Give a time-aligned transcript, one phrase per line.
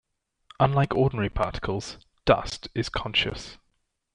[0.59, 3.59] Unlike ordinary particles, Dust is conscious.